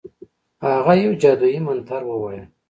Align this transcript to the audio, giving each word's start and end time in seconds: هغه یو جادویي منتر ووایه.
هغه 0.63 0.93
یو 1.03 1.11
جادویي 1.21 1.59
منتر 1.67 2.01
ووایه. 2.07 2.43